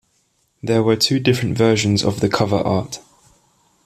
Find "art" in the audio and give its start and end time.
2.57-3.01